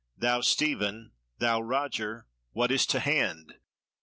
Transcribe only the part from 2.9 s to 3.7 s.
hand?